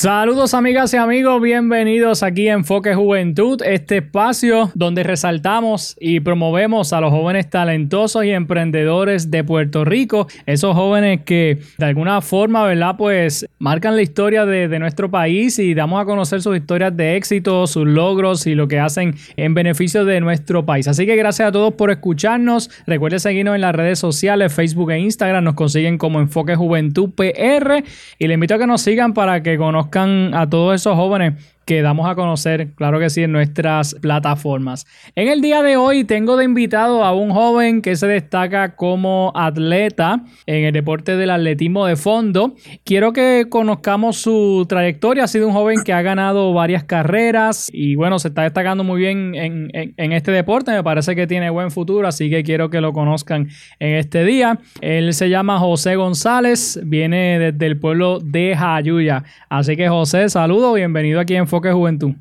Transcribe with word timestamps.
Saludos 0.00 0.54
amigas 0.54 0.94
y 0.94 0.96
amigos, 0.96 1.42
bienvenidos 1.42 2.22
aquí 2.22 2.46
a 2.48 2.52
Enfoque 2.52 2.94
Juventud, 2.94 3.60
este 3.64 3.96
espacio 3.96 4.70
donde 4.76 5.02
resaltamos 5.02 5.96
y 5.98 6.20
promovemos 6.20 6.92
a 6.92 7.00
los 7.00 7.10
jóvenes 7.10 7.50
talentosos 7.50 8.24
y 8.24 8.30
emprendedores 8.30 9.32
de 9.32 9.42
Puerto 9.42 9.84
Rico, 9.84 10.28
esos 10.46 10.76
jóvenes 10.76 11.22
que 11.24 11.58
de 11.78 11.84
alguna 11.84 12.20
forma, 12.20 12.62
¿verdad? 12.62 12.94
Pues 12.96 13.48
marcan 13.58 13.96
la 13.96 14.02
historia 14.02 14.46
de, 14.46 14.68
de 14.68 14.78
nuestro 14.78 15.10
país 15.10 15.58
y 15.58 15.74
damos 15.74 16.00
a 16.00 16.04
conocer 16.04 16.42
sus 16.42 16.56
historias 16.56 16.96
de 16.96 17.16
éxito, 17.16 17.66
sus 17.66 17.84
logros 17.84 18.46
y 18.46 18.54
lo 18.54 18.68
que 18.68 18.78
hacen 18.78 19.16
en 19.36 19.52
beneficio 19.54 20.04
de 20.04 20.20
nuestro 20.20 20.64
país. 20.64 20.86
Así 20.86 21.06
que 21.06 21.16
gracias 21.16 21.48
a 21.48 21.50
todos 21.50 21.74
por 21.74 21.90
escucharnos, 21.90 22.70
recuerden 22.86 23.18
seguirnos 23.18 23.56
en 23.56 23.62
las 23.62 23.74
redes 23.74 23.98
sociales, 23.98 24.52
Facebook 24.52 24.92
e 24.92 25.00
Instagram, 25.00 25.42
nos 25.42 25.54
consiguen 25.54 25.98
como 25.98 26.20
Enfoque 26.20 26.54
Juventud 26.54 27.10
PR 27.16 27.82
y 28.16 28.28
les 28.28 28.34
invito 28.34 28.54
a 28.54 28.58
que 28.58 28.67
nos 28.68 28.82
sigan 28.82 29.14
para 29.14 29.42
que 29.42 29.58
conozcan 29.58 30.32
a 30.34 30.48
todos 30.48 30.76
esos 30.76 30.94
jóvenes 30.94 31.34
que 31.68 31.82
damos 31.82 32.08
a 32.08 32.14
conocer, 32.14 32.72
claro 32.76 32.98
que 32.98 33.10
sí, 33.10 33.24
en 33.24 33.32
nuestras 33.32 33.94
plataformas. 34.00 34.86
En 35.14 35.28
el 35.28 35.42
día 35.42 35.60
de 35.60 35.76
hoy 35.76 36.04
tengo 36.04 36.38
de 36.38 36.44
invitado 36.44 37.04
a 37.04 37.12
un 37.12 37.28
joven 37.28 37.82
que 37.82 37.94
se 37.94 38.06
destaca 38.06 38.74
como 38.74 39.32
atleta 39.34 40.24
en 40.46 40.64
el 40.64 40.72
deporte 40.72 41.18
del 41.18 41.28
atletismo 41.28 41.84
de 41.84 41.96
fondo. 41.96 42.54
Quiero 42.84 43.12
que 43.12 43.48
conozcamos 43.50 44.16
su 44.16 44.64
trayectoria. 44.66 45.24
Ha 45.24 45.28
sido 45.28 45.46
un 45.46 45.52
joven 45.52 45.82
que 45.84 45.92
ha 45.92 46.00
ganado 46.00 46.54
varias 46.54 46.84
carreras 46.84 47.68
y 47.70 47.96
bueno, 47.96 48.18
se 48.18 48.28
está 48.28 48.44
destacando 48.44 48.82
muy 48.82 48.98
bien 49.02 49.34
en, 49.34 50.12
este 50.12 50.30
deporte. 50.30 50.70
Me 50.70 50.82
parece 50.82 51.14
que 51.14 51.26
tiene 51.26 51.50
buen 51.50 51.70
futuro, 51.70 52.08
así 52.08 52.30
que 52.30 52.44
quiero 52.44 52.70
que 52.70 52.80
lo 52.80 52.94
conozcan 52.94 53.48
en 53.78 53.96
este 53.96 54.24
día. 54.24 54.58
Él 54.80 55.12
se 55.12 55.28
llama 55.28 55.58
José 55.58 55.96
González, 55.96 56.80
viene 56.82 57.38
desde 57.38 57.66
el 57.66 57.78
pueblo 57.78 58.20
de 58.20 58.56
Jayuya. 58.56 59.24
Así 59.50 59.76
que 59.76 59.90
José, 59.90 60.30
saludo, 60.30 60.72
bienvenido 60.72 61.20
aquí 61.20 61.36
en 61.36 61.46
Enfoque 61.58 61.72
Juventud. 61.72 62.12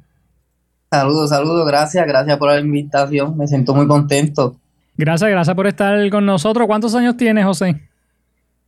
Saludos, 0.89 1.29
saludos, 1.29 1.67
gracias, 1.67 2.07
gracias 2.07 2.37
por 2.37 2.49
la 2.49 2.59
invitación, 2.59 3.37
me 3.37 3.47
siento 3.47 3.75
muy 3.75 3.85
contento. 3.87 4.55
Gracias, 4.95 5.29
gracias 5.29 5.55
por 5.55 5.67
estar 5.67 6.09
con 6.09 6.25
nosotros. 6.25 6.65
¿Cuántos 6.65 6.95
años 6.95 7.15
tienes, 7.17 7.45
José? 7.45 7.79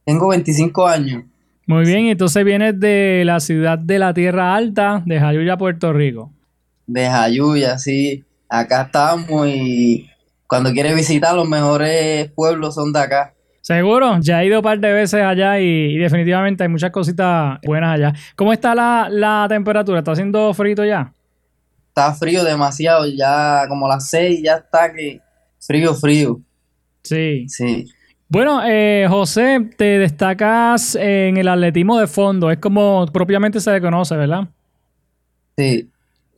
Tengo 0.06 0.28
25 0.28 0.88
años. 0.88 1.24
Muy 1.66 1.86
bien, 1.86 2.06
entonces 2.06 2.44
vienes 2.46 2.80
de 2.80 3.24
la 3.26 3.40
ciudad 3.40 3.80
de 3.80 3.98
la 3.98 4.14
Tierra 4.14 4.56
Alta, 4.56 5.02
de 5.06 5.20
Jayuya, 5.20 5.58
Puerto 5.58 5.92
Rico. 5.92 6.32
De 6.86 7.08
Jayuya, 7.08 7.78
sí. 7.80 8.24
Acá 8.48 8.84
estamos 8.84 9.48
y 9.48 10.08
cuando 10.46 10.72
quieres 10.72 10.96
visitar 10.96 11.34
los 11.36 11.48
mejores 11.48 12.32
pueblos 12.32 12.76
son 12.76 12.94
de 12.94 13.00
acá. 13.00 13.34
Seguro, 13.62 14.20
ya 14.22 14.42
he 14.42 14.48
ido 14.48 14.60
un 14.60 14.64
par 14.64 14.80
de 14.80 14.92
veces 14.92 15.22
allá 15.22 15.60
y, 15.60 15.98
definitivamente 15.98 16.64
hay 16.64 16.70
muchas 16.70 16.92
cositas 16.92 17.60
buenas 17.64 17.96
allá. 17.96 18.14
¿Cómo 18.36 18.54
está 18.54 18.74
la, 18.74 19.46
temperatura? 19.50 20.00
¿Está 20.00 20.14
haciendo 20.14 20.54
frío 20.54 20.84
ya? 20.86 21.14
Está 21.90 22.14
frío 22.14 22.44
demasiado, 22.44 23.06
ya 23.08 23.66
como 23.68 23.88
las 23.88 24.10
seis 24.10 24.42
ya 24.44 24.56
está 24.56 24.92
que 24.94 25.20
frío, 25.60 25.94
frío. 25.94 26.40
Sí. 27.04 27.46
Sí. 27.48 27.86
Bueno, 28.28 28.62
eh, 28.66 29.08
José, 29.10 29.70
te 29.76 29.98
destacas 29.98 30.96
en 30.96 31.38
el 31.38 31.48
atletismo 31.48 32.00
de 32.00 32.08
fondo, 32.08 32.52
es 32.52 32.60
como 32.60 33.08
propiamente 33.12 33.60
se 33.60 33.72
le 33.72 33.82
conoce, 33.82 34.16
¿verdad? 34.16 34.48
Sí. 35.58 35.90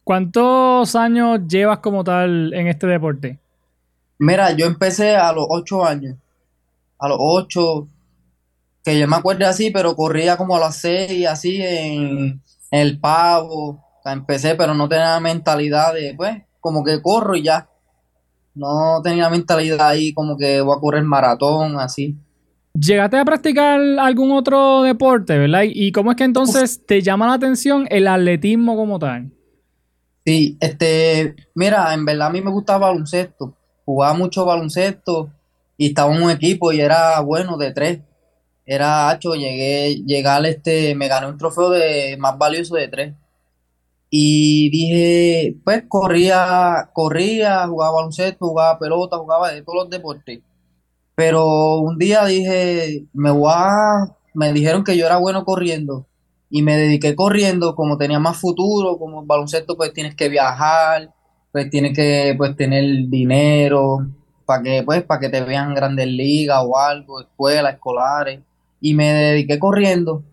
¿Cuántos 0.03 0.95
años 0.95 1.41
llevas 1.47 1.79
como 1.79 2.03
tal 2.03 2.53
en 2.53 2.67
este 2.67 2.87
deporte? 2.87 3.37
Mira, 4.17 4.51
yo 4.51 4.65
empecé 4.65 5.15
a 5.15 5.31
los 5.33 5.45
ocho 5.49 5.85
años 5.85 6.15
a 7.01 7.09
los 7.09 7.17
8, 7.19 7.87
que 8.85 8.99
yo 8.99 9.07
me 9.07 9.15
acuerdo 9.15 9.47
así, 9.47 9.71
pero 9.71 9.95
corría 9.95 10.37
como 10.37 10.55
a 10.55 10.59
las 10.59 10.77
6, 10.77 11.27
así 11.27 11.59
en, 11.59 12.41
el 12.69 12.99
pavo. 12.99 13.83
empecé, 14.05 14.55
pero 14.55 14.73
no 14.75 14.87
tenía 14.87 15.19
mentalidad 15.19 15.93
de, 15.93 16.13
pues, 16.15 16.43
como 16.59 16.83
que 16.83 17.01
corro 17.01 17.35
y 17.35 17.43
ya. 17.43 17.67
No 18.53 19.01
tenía 19.03 19.29
mentalidad 19.29 19.89
ahí 19.89 20.13
como 20.13 20.37
que 20.37 20.61
voy 20.61 20.77
a 20.77 20.79
correr 20.79 21.03
maratón, 21.03 21.79
así. 21.79 22.15
¿Llegaste 22.73 23.17
a 23.17 23.25
practicar 23.25 23.81
algún 23.99 24.31
otro 24.31 24.83
deporte, 24.83 25.37
verdad? 25.37 25.63
¿Y 25.65 25.91
cómo 25.91 26.11
es 26.11 26.17
que 26.17 26.23
entonces 26.23 26.85
te 26.85 27.01
llama 27.01 27.27
la 27.27 27.33
atención 27.33 27.87
el 27.89 28.07
atletismo 28.07 28.75
como 28.75 28.99
tal? 28.99 29.31
Sí, 30.23 30.55
este, 30.59 31.35
mira, 31.55 31.93
en 31.93 32.05
verdad 32.05 32.27
a 32.27 32.31
mí 32.31 32.41
me 32.41 32.51
gustaba 32.51 32.89
baloncesto. 32.89 33.57
Jugaba 33.85 34.13
mucho 34.13 34.45
baloncesto 34.45 35.31
y 35.81 35.87
estaba 35.87 36.15
en 36.15 36.21
un 36.21 36.29
equipo 36.29 36.71
y 36.71 36.79
era 36.79 37.19
bueno 37.21 37.57
de 37.57 37.71
tres. 37.71 38.01
Era 38.67 39.09
hacho, 39.09 39.33
llegué, 39.33 39.95
llegar 40.05 40.45
este, 40.45 40.93
me 40.93 41.07
gané 41.07 41.27
un 41.27 41.39
trofeo 41.39 41.71
de 41.71 42.17
más 42.19 42.37
valioso 42.37 42.75
de 42.75 42.87
tres. 42.87 43.15
Y 44.11 44.69
dije, 44.69 45.55
pues 45.63 45.85
corría, 45.87 46.91
corría, 46.93 47.67
jugaba 47.67 47.93
baloncesto, 47.95 48.45
jugaba 48.49 48.77
pelota, 48.77 49.17
jugaba 49.17 49.51
de 49.51 49.63
todos 49.63 49.85
los 49.85 49.89
deportes. 49.89 50.41
Pero 51.15 51.77
un 51.79 51.97
día 51.97 52.25
dije, 52.25 53.05
me 53.13 53.31
voy 53.31 53.51
a, 53.51 54.15
me 54.35 54.53
dijeron 54.53 54.83
que 54.83 54.95
yo 54.95 55.07
era 55.07 55.17
bueno 55.17 55.43
corriendo 55.45 56.05
y 56.51 56.61
me 56.61 56.77
dediqué 56.77 57.15
corriendo, 57.15 57.73
como 57.75 57.97
tenía 57.97 58.19
más 58.19 58.37
futuro, 58.37 58.99
como 58.99 59.25
baloncesto 59.25 59.75
pues 59.77 59.93
tienes 59.93 60.13
que 60.13 60.29
viajar, 60.29 61.11
pues 61.51 61.71
tienes 61.71 61.95
que 61.95 62.35
pues 62.37 62.55
tener 62.55 62.85
dinero, 63.09 64.05
para 64.51 64.63
que, 64.63 64.83
pues, 64.83 65.01
para 65.03 65.21
que 65.21 65.29
te 65.29 65.41
vean 65.41 65.73
grandes 65.73 66.07
ligas 66.07 66.61
o 66.61 66.77
algo, 66.77 67.21
escuelas, 67.21 67.75
escolares. 67.75 68.41
Y 68.81 68.93
me 68.93 69.13
dediqué 69.13 69.57
corriendo. 69.57 70.23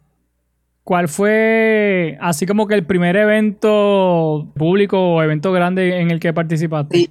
¿Cuál 0.82 1.06
fue, 1.06 2.18
así 2.20 2.44
como 2.44 2.66
que 2.66 2.74
el 2.74 2.84
primer 2.84 3.14
evento 3.14 4.48
público 4.56 4.98
o 4.98 5.22
evento 5.22 5.52
grande 5.52 6.00
en 6.00 6.10
el 6.10 6.18
que 6.18 6.32
participaste? 6.32 7.10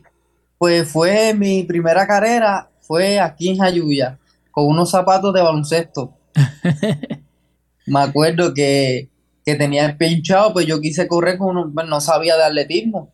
pues 0.57 0.91
fue 0.91 1.33
mi 1.33 1.63
primera 1.63 2.05
carrera, 2.05 2.69
fue 2.81 3.19
aquí 3.19 3.49
en 3.49 3.59
Jayuya, 3.59 4.17
con 4.51 4.65
unos 4.65 4.91
zapatos 4.91 5.33
de 5.33 5.41
baloncesto. 5.41 6.11
me 7.85 7.99
acuerdo 8.01 8.53
que, 8.53 9.07
que 9.45 9.55
tenía 9.55 9.85
el 9.85 9.95
pinchado, 9.95 10.51
pues 10.51 10.65
yo 10.65 10.81
quise 10.81 11.07
correr 11.07 11.37
con 11.37 11.55
uno, 11.55 11.71
pues, 11.73 11.87
no 11.87 12.01
sabía 12.01 12.35
de 12.35 12.43
atletismo 12.43 13.13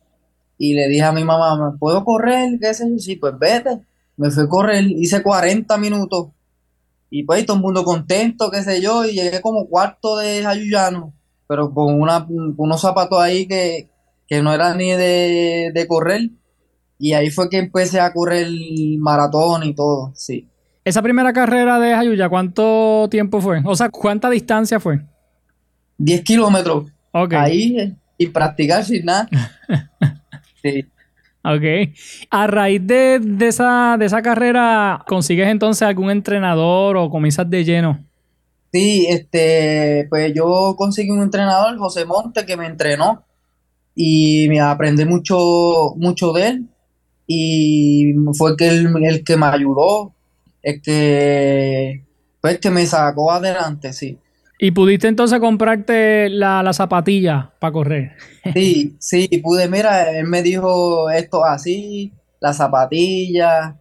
y 0.58 0.74
le 0.74 0.88
dije 0.88 1.02
a 1.02 1.12
mi 1.12 1.24
mamá, 1.24 1.70
¿me 1.70 1.78
puedo 1.78 2.04
correr? 2.04 2.58
¿Qué 2.60 2.74
sé 2.74 2.88
yo? 2.90 2.98
Sí, 2.98 3.16
pues 3.16 3.38
vete. 3.38 3.80
Me 4.16 4.30
fui 4.30 4.44
a 4.44 4.48
correr, 4.48 4.84
hice 4.84 5.22
40 5.22 5.76
minutos 5.78 6.28
y 7.16 7.22
pues 7.22 7.46
todo 7.46 7.58
el 7.58 7.62
mundo 7.62 7.84
contento, 7.84 8.50
qué 8.50 8.60
sé 8.64 8.82
yo, 8.82 9.04
y 9.04 9.12
llegué 9.12 9.40
como 9.40 9.68
cuarto 9.68 10.16
de 10.16 10.42
Jayuyano, 10.42 11.12
pero 11.46 11.72
con 11.72 12.00
una, 12.00 12.26
unos 12.28 12.80
zapatos 12.80 13.20
ahí 13.20 13.46
que, 13.46 13.88
no 14.42 14.52
eran 14.52 14.78
ni 14.78 14.90
de, 14.90 15.86
correr. 15.88 16.30
Y 16.98 17.12
ahí 17.12 17.30
fue 17.30 17.48
que 17.48 17.58
empecé 17.58 18.00
a 18.00 18.12
correr 18.12 18.48
el 18.48 18.98
maratón 18.98 19.62
y 19.62 19.74
todo, 19.74 20.12
sí. 20.16 20.48
Esa 20.84 21.02
primera 21.02 21.32
carrera 21.32 21.78
de 21.78 21.94
Jayuya, 21.94 22.28
¿cuánto 22.28 23.06
tiempo 23.08 23.40
fue? 23.40 23.62
O 23.64 23.76
sea, 23.76 23.90
¿cuánta 23.90 24.28
distancia 24.28 24.80
fue? 24.80 25.00
10 25.98 26.20
kilómetros. 26.22 26.86
Ahí, 27.12 27.94
y 28.18 28.26
practicar 28.26 28.84
sin 28.84 29.04
nada. 29.04 29.28
Sí. 30.64 30.86
Ok. 31.44 31.92
A 32.30 32.46
raíz 32.46 32.86
de, 32.86 33.20
esa, 33.42 33.96
de 33.98 34.06
esa 34.06 34.22
carrera, 34.22 35.04
¿consigues 35.06 35.48
entonces 35.48 35.82
algún 35.82 36.10
entrenador 36.10 36.96
o 36.96 37.10
comienzas 37.10 37.48
de 37.50 37.64
lleno? 37.64 38.02
Sí, 38.72 39.06
este, 39.10 40.06
pues 40.08 40.32
yo 40.34 40.74
conseguí 40.76 41.10
un 41.10 41.22
entrenador, 41.22 41.76
José 41.76 42.06
Monte, 42.06 42.46
que 42.46 42.56
me 42.56 42.66
entrenó 42.66 43.24
y 43.94 44.48
me 44.48 44.60
aprendí 44.60 45.04
mucho, 45.04 45.94
mucho 45.96 46.32
de 46.32 46.48
él 46.48 46.68
y 47.26 48.14
fue 48.32 48.56
que 48.56 48.68
el, 48.68 49.22
que 49.24 49.36
me 49.36 49.46
ayudó, 49.46 50.14
el 50.62 50.80
que, 50.80 52.04
pues 52.40 52.58
que 52.58 52.70
me 52.70 52.86
sacó 52.86 53.30
adelante, 53.30 53.92
sí. 53.92 54.18
¿Y 54.64 54.70
pudiste 54.70 55.08
entonces 55.08 55.40
comprarte 55.40 56.30
la, 56.30 56.62
la 56.62 56.72
zapatilla 56.72 57.50
para 57.58 57.70
correr? 57.70 58.12
Sí, 58.54 58.96
sí, 58.98 59.28
pude, 59.42 59.68
mira, 59.68 60.10
él 60.18 60.26
me 60.26 60.40
dijo 60.40 61.10
esto 61.10 61.44
así, 61.44 62.14
la 62.40 62.54
zapatilla, 62.54 63.76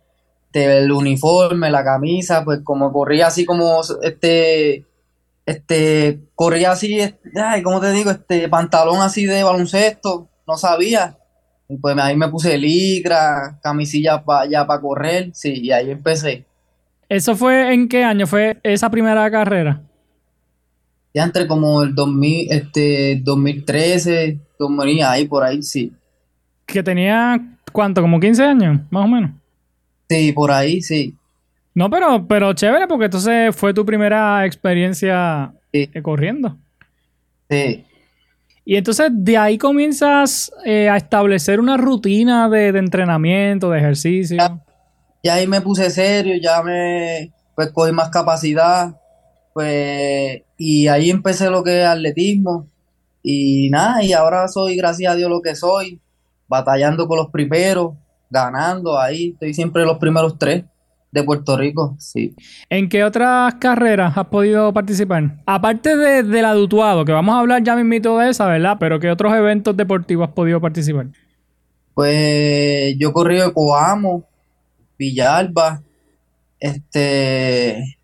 el 0.51 0.91
uniforme, 0.91 1.71
la 1.71 1.85
camisa, 1.85 2.43
pues 2.43 2.59
como 2.65 2.91
corría 2.91 3.27
así 3.27 3.45
como 3.45 3.79
este, 4.01 4.83
este, 5.45 6.19
corría 6.35 6.73
así, 6.73 6.99
este, 6.99 7.31
ay, 7.41 7.63
¿cómo 7.63 7.79
te 7.79 7.89
digo? 7.91 8.11
Este 8.11 8.49
pantalón 8.49 8.99
así 8.99 9.25
de 9.25 9.41
baloncesto, 9.41 10.27
no 10.45 10.57
sabía. 10.57 11.17
Y 11.69 11.77
pues 11.77 11.97
ahí 11.97 12.17
me 12.17 12.27
puse 12.27 12.57
licra, 12.57 13.57
camisilla 13.63 14.21
para 14.21 14.49
ya 14.49 14.67
para 14.67 14.81
correr, 14.81 15.29
sí, 15.33 15.61
y 15.61 15.71
ahí 15.71 15.91
empecé. 15.91 16.43
¿Eso 17.07 17.37
fue 17.37 17.73
en 17.73 17.87
qué 17.87 18.03
año? 18.03 18.27
¿Fue 18.27 18.57
esa 18.63 18.89
primera 18.89 19.31
carrera? 19.31 19.81
Ya 21.13 21.23
entre 21.23 21.47
como 21.47 21.83
el 21.83 21.93
2000, 21.93 22.47
este, 22.51 23.21
2013, 23.23 24.39
2000, 24.57 25.03
ahí 25.03 25.25
por 25.27 25.43
ahí, 25.43 25.61
sí. 25.61 25.93
Que 26.65 26.81
tenía, 26.81 27.39
¿cuánto? 27.71 28.01
¿Como 28.01 28.19
15 28.19 28.43
años? 28.43 28.79
Más 28.89 29.05
o 29.05 29.07
menos. 29.07 29.31
Sí, 30.09 30.31
por 30.31 30.51
ahí, 30.51 30.81
sí. 30.81 31.15
No, 31.75 31.89
pero, 31.89 32.25
pero 32.27 32.53
chévere, 32.53 32.87
porque 32.87 33.05
entonces 33.05 33.55
fue 33.55 33.73
tu 33.73 33.85
primera 33.85 34.45
experiencia 34.45 35.53
Sí. 35.71 35.89
eh, 35.93 36.01
corriendo. 36.01 36.57
Sí. 37.49 37.83
Y 38.65 38.75
entonces 38.75 39.09
de 39.11 39.37
ahí 39.37 39.57
comienzas 39.57 40.51
eh, 40.65 40.87
a 40.87 40.97
establecer 40.97 41.59
una 41.59 41.75
rutina 41.77 42.47
de, 42.47 42.71
de 42.71 42.79
entrenamiento, 42.79 43.69
de 43.71 43.79
ejercicio. 43.79 44.37
Ya 45.23 45.33
ahí 45.35 45.47
me 45.47 45.61
puse 45.61 45.89
serio, 45.89 46.35
ya 46.41 46.61
me 46.63 47.31
pues 47.55 47.71
cogí 47.71 47.91
más 47.91 48.09
capacidad, 48.09 48.95
pues 49.53 50.41
y 50.57 50.87
ahí 50.87 51.09
empecé 51.09 51.49
lo 51.49 51.63
que 51.63 51.81
es 51.81 51.87
atletismo 51.87 52.67
y 53.21 53.69
nada, 53.69 54.03
y 54.03 54.13
ahora 54.13 54.47
soy, 54.47 54.75
gracias 54.75 55.13
a 55.13 55.15
Dios, 55.15 55.29
lo 55.29 55.41
que 55.41 55.55
soy, 55.55 55.99
batallando 56.47 57.07
con 57.07 57.17
los 57.17 57.29
primeros, 57.29 57.93
ganando 58.29 58.99
ahí, 58.99 59.31
estoy 59.31 59.53
siempre 59.53 59.85
los 59.85 59.97
primeros 59.97 60.37
tres 60.37 60.65
de 61.11 61.23
Puerto 61.23 61.55
Rico, 61.55 61.95
sí. 61.99 62.35
¿En 62.69 62.89
qué 62.89 63.03
otras 63.03 63.53
carreras 63.55 64.17
has 64.17 64.25
podido 64.25 64.73
participar? 64.73 65.37
Aparte 65.45 65.95
de, 65.95 66.23
de 66.23 66.41
la 66.41 66.55
de 66.55 66.61
Utuado, 66.61 67.05
que 67.05 67.11
vamos 67.11 67.35
a 67.35 67.39
hablar 67.39 67.63
ya 67.63 67.75
mismito 67.75 68.17
de 68.17 68.29
esa, 68.31 68.47
¿verdad? 68.47 68.77
Pero 68.79 68.99
¿qué 68.99 69.11
otros 69.11 69.33
eventos 69.33 69.77
deportivos 69.77 70.27
has 70.27 70.33
podido 70.33 70.59
participar? 70.59 71.07
Pues 71.93 72.95
yo 72.97 73.13
corrí 73.13 73.37
de 73.37 73.53
Coamo, 73.53 74.27
Villalba, 74.97 75.83
este, 76.59 77.97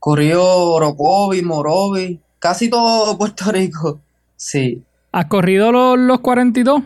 corrió 0.00 0.42
Orocovi, 0.44 1.42
Morovi, 1.42 2.20
casi 2.40 2.68
todo 2.68 3.16
Puerto 3.16 3.52
Rico, 3.52 4.00
sí. 4.34 4.82
¿Has 5.12 5.26
corrido 5.26 5.70
los, 5.70 5.96
los 5.98 6.20
42? 6.20 6.82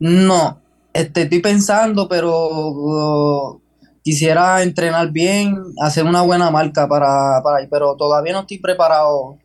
No, 0.00 0.60
este, 0.92 1.22
estoy 1.22 1.40
pensando, 1.40 2.08
pero 2.08 2.48
uh, 2.48 3.62
quisiera 4.02 4.62
entrenar 4.62 5.10
bien, 5.12 5.56
hacer 5.82 6.04
una 6.04 6.22
buena 6.22 6.50
marca 6.50 6.88
para, 6.88 7.40
para 7.42 7.58
ahí, 7.58 7.66
pero 7.70 7.94
todavía 7.96 8.32
no 8.32 8.40
estoy 8.40 8.58
preparado 8.58 9.38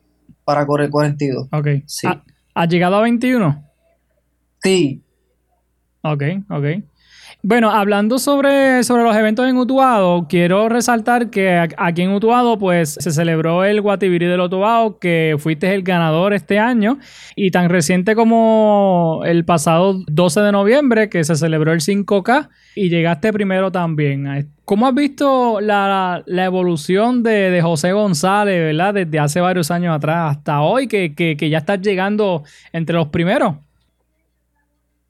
para 0.44 0.66
correr 0.66 0.90
42. 0.90 1.48
Ok. 1.52 1.66
Sí. 1.86 2.06
¿Ha- 2.06 2.22
¿Has 2.54 2.68
llegado 2.68 2.96
a 2.96 3.02
21? 3.02 3.62
Sí, 4.62 5.02
Ok, 6.02 6.22
ok. 6.50 6.64
Bueno, 7.48 7.70
hablando 7.70 8.18
sobre, 8.18 8.82
sobre 8.82 9.04
los 9.04 9.14
eventos 9.14 9.48
en 9.48 9.56
Utuado, 9.56 10.26
quiero 10.28 10.68
resaltar 10.68 11.30
que 11.30 11.64
aquí 11.76 12.02
en 12.02 12.10
Utuado 12.10 12.58
pues 12.58 12.96
se 12.98 13.12
celebró 13.12 13.62
el 13.62 13.80
Guatibiri 13.80 14.26
del 14.26 14.40
Utuado, 14.40 14.98
que 14.98 15.36
fuiste 15.38 15.72
el 15.72 15.84
ganador 15.84 16.34
este 16.34 16.58
año, 16.58 16.98
y 17.36 17.52
tan 17.52 17.68
reciente 17.68 18.16
como 18.16 19.22
el 19.24 19.44
pasado 19.44 20.02
12 20.08 20.40
de 20.40 20.50
noviembre, 20.50 21.08
que 21.08 21.22
se 21.22 21.36
celebró 21.36 21.72
el 21.72 21.82
5K, 21.82 22.48
y 22.74 22.88
llegaste 22.88 23.32
primero 23.32 23.70
también. 23.70 24.50
¿Cómo 24.64 24.88
has 24.88 24.94
visto 24.96 25.60
la, 25.60 26.24
la 26.26 26.44
evolución 26.44 27.22
de, 27.22 27.52
de 27.52 27.62
José 27.62 27.92
González, 27.92 28.58
verdad? 28.58 28.94
Desde 28.94 29.20
hace 29.20 29.40
varios 29.40 29.70
años 29.70 29.94
atrás 29.94 30.36
hasta 30.36 30.62
hoy, 30.62 30.88
que, 30.88 31.14
que, 31.14 31.36
que 31.36 31.48
ya 31.48 31.58
estás 31.58 31.80
llegando 31.80 32.42
entre 32.72 32.96
los 32.96 33.06
primeros. 33.10 33.54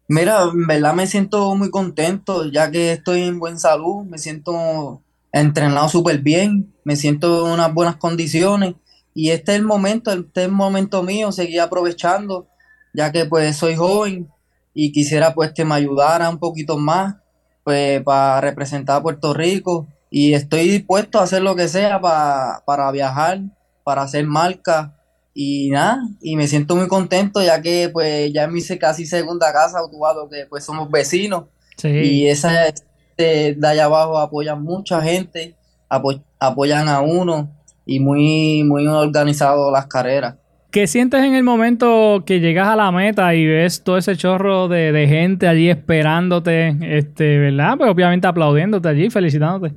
Mira, 0.09 0.43
en 0.45 0.67
verdad 0.67 0.95
me 0.95 1.07
siento 1.07 1.55
muy 1.55 1.71
contento, 1.71 2.51
ya 2.51 2.71
que 2.71 2.93
estoy 2.93 3.23
en 3.23 3.39
buena 3.39 3.59
salud, 3.59 4.05
me 4.05 4.19
siento 4.19 5.03
entrenado 5.33 5.89
súper 5.89 6.21
bien, 6.21 6.75
me 6.85 6.97
siento 6.97 7.47
en 7.47 7.53
unas 7.55 7.75
buenas 7.75 7.97
condiciones, 7.97 8.75
y 9.15 9.31
este 9.31 9.53
es 9.53 9.59
el 9.59 9.65
momento, 9.65 10.11
este 10.13 10.43
es 10.43 10.47
el 10.47 10.53
momento 10.53 11.03
mío, 11.03 11.33
seguir 11.33 11.61
aprovechando, 11.61 12.49
ya 12.95 13.13
que 13.13 13.25
pues 13.27 13.57
soy 13.57 13.77
joven 13.77 14.29
y 14.75 14.93
quisiera 14.93 15.35
pues 15.35 15.53
que 15.53 15.65
me 15.65 15.75
ayudara 15.75 16.29
un 16.31 16.39
poquito 16.39 16.79
más, 16.79 17.17
pues 17.65 18.03
para 18.03 18.41
representar 18.41 18.97
a 18.99 19.03
Puerto 19.03 19.35
Rico, 19.35 19.89
y 20.11 20.35
estoy 20.35 20.69
dispuesto 20.69 21.19
a 21.19 21.25
hacer 21.25 21.43
lo 21.43 21.57
que 21.57 21.69
sea 21.69 22.01
pa- 22.01 22.63
para 22.67 22.91
viajar, 22.93 23.41
para 23.85 24.03
hacer 24.03 24.27
marca, 24.27 24.96
y 25.39 25.69
nada, 25.71 26.01
y 26.23 26.35
me 26.35 26.47
siento 26.49 26.75
muy 26.77 26.89
contento 26.89 27.43
ya 27.43 27.61
que 27.61 27.91
pues 27.93 28.33
ya 28.33 28.47
me 28.49 28.59
hice 28.59 28.79
casi 28.79 29.05
segunda 29.05 29.53
casa, 29.53 29.85
Utuado, 29.85 30.29
que 30.31 30.47
pues 30.49 30.65
somos 30.65 30.91
vecinos 30.91 31.45
Sí. 31.77 31.89
y 31.89 32.27
esa 32.29 32.69
este, 32.69 33.55
de 33.55 33.69
allá 33.69 33.85
abajo 33.85 34.19
apoyan 34.19 34.63
mucha 34.63 35.03
gente, 35.03 35.55
apo- 35.91 36.23
apoyan 36.41 36.89
a 36.89 37.03
uno 37.03 37.51
y 37.85 38.01
muy, 38.01 38.65
muy 38.65 38.87
organizado 38.87 39.71
las 39.71 39.87
carreras. 39.87 40.37
¿Qué 40.71 40.87
sientes 40.87 41.23
en 41.23 41.35
el 41.35 41.43
momento 41.43 42.23
que 42.27 42.41
llegas 42.41 42.69
a 42.69 42.77
la 42.77 42.91
meta 42.91 43.35
y 43.35 43.47
ves 43.47 43.83
todo 43.85 43.99
ese 43.99 44.17
chorro 44.17 44.69
de, 44.69 44.91
de 44.93 45.07
gente 45.07 45.49
allí 45.49 45.69
esperándote, 45.69 46.77
este, 46.81 47.39
¿verdad? 47.39 47.75
Pues 47.77 47.91
obviamente 47.91 48.27
aplaudiéndote 48.27 48.89
allí, 48.89 49.11
felicitándote. 49.11 49.75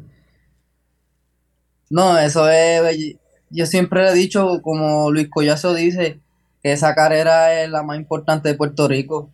No, 1.89 2.17
eso 2.17 2.47
es, 2.49 3.15
yo 3.49 3.65
siempre 3.65 4.03
le 4.03 4.11
he 4.11 4.15
dicho, 4.15 4.61
como 4.61 5.11
Luis 5.11 5.29
Collazo 5.29 5.73
dice, 5.73 6.19
que 6.61 6.71
esa 6.71 6.93
carrera 6.95 7.61
es 7.63 7.69
la 7.69 7.83
más 7.83 7.97
importante 7.97 8.49
de 8.49 8.55
Puerto 8.55 8.87
Rico. 8.87 9.29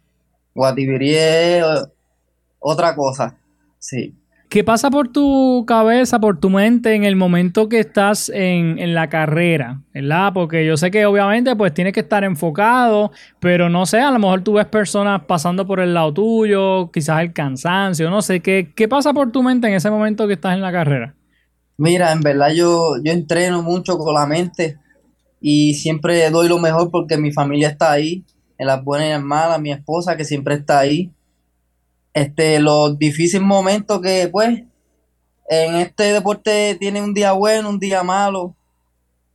Guatibiri 0.53 1.15
es 1.15 1.63
eh, 1.63 1.63
otra 2.59 2.95
cosa, 2.95 3.35
sí. 3.79 4.15
¿Qué 4.47 4.63
pasa 4.63 4.89
por 4.89 5.09
tu 5.09 5.65
cabeza, 5.67 6.19
por 6.19 6.39
tu 6.39 6.49
mente 6.49 6.93
en 6.93 7.03
el 7.03 7.15
momento 7.15 7.67
que 7.67 7.79
estás 7.79 8.29
en, 8.29 8.79
en 8.79 8.93
la 8.93 9.09
carrera? 9.09 9.81
¿Verdad? 9.93 10.31
Porque 10.33 10.65
yo 10.65 10.77
sé 10.77 10.91
que 10.91 11.05
obviamente 11.05 11.55
pues 11.55 11.73
tienes 11.73 11.93
que 11.93 12.01
estar 12.01 12.23
enfocado, 12.23 13.11
pero 13.39 13.69
no 13.69 13.85
sé, 13.85 13.99
a 13.99 14.11
lo 14.11 14.19
mejor 14.19 14.43
tú 14.43 14.53
ves 14.53 14.67
personas 14.67 15.23
pasando 15.25 15.65
por 15.65 15.79
el 15.79 15.93
lado 15.93 16.13
tuyo, 16.13 16.89
quizás 16.91 17.21
el 17.21 17.33
cansancio, 17.33 18.09
no 18.09 18.21
sé, 18.21 18.39
¿qué, 18.39 18.71
qué 18.75 18.87
pasa 18.87 19.13
por 19.13 19.31
tu 19.31 19.43
mente 19.43 19.67
en 19.67 19.73
ese 19.73 19.89
momento 19.89 20.27
que 20.27 20.33
estás 20.33 20.53
en 20.53 20.61
la 20.61 20.71
carrera? 20.71 21.15
Mira, 21.77 22.11
en 22.11 22.21
verdad 22.21 22.51
yo, 22.51 22.95
yo 23.03 23.11
entreno 23.11 23.61
mucho 23.61 23.97
con 23.97 24.13
la 24.13 24.25
mente 24.25 24.79
y 25.41 25.73
siempre 25.75 26.29
doy 26.29 26.47
lo 26.47 26.57
mejor 26.57 26.89
porque 26.89 27.17
mi 27.17 27.31
familia 27.31 27.69
está 27.69 27.91
ahí, 27.91 28.23
en 28.57 28.67
las 28.67 28.83
buenas 28.83 29.07
y 29.07 29.11
las 29.11 29.21
malas, 29.21 29.59
mi 29.59 29.71
esposa 29.71 30.15
que 30.15 30.23
siempre 30.23 30.55
está 30.55 30.79
ahí. 30.79 31.11
Este, 32.13 32.59
los 32.59 32.97
difíciles 32.97 33.45
momentos 33.45 33.99
que 34.01 34.29
pues 34.31 34.63
en 35.49 35.75
este 35.75 36.13
deporte 36.13 36.77
tiene 36.79 37.01
un 37.01 37.13
día 37.13 37.33
bueno, 37.33 37.69
un 37.69 37.79
día 37.79 38.03
malo 38.03 38.55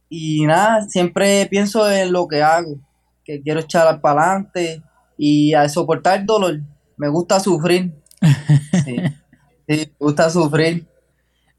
y 0.09 0.44
nada, 0.44 0.82
siempre 0.88 1.47
pienso 1.47 1.88
en 1.88 2.12
lo 2.12 2.26
que 2.26 2.42
hago, 2.42 2.76
que 3.25 3.40
quiero 3.40 3.61
echar 3.61 4.00
para 4.00 4.23
adelante 4.23 4.82
y 5.16 5.54
a 5.54 5.68
soportar 5.68 6.20
el 6.20 6.26
dolor. 6.26 6.61
Me 6.97 7.09
gusta 7.09 7.38
sufrir. 7.40 7.92
Sí, 8.85 8.97
sí, 9.68 9.87
me 9.87 9.92
gusta 9.99 10.30
sufrir. 10.30 10.87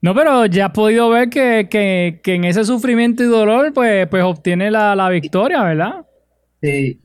No, 0.01 0.15
pero 0.15 0.45
ya 0.47 0.67
has 0.67 0.71
podido 0.71 1.09
ver 1.09 1.29
que, 1.29 1.67
que- 1.69 2.21
que 2.23 2.33
en 2.35 2.43
ese 2.45 2.65
sufrimiento 2.65 3.23
y 3.23 3.27
dolor, 3.27 3.71
pues, 3.73 4.07
pues 4.07 4.23
obtiene 4.23 4.71
la, 4.71 4.95
la 4.95 5.09
victoria, 5.09 5.63
¿verdad? 5.63 6.05
Sí, 6.61 7.01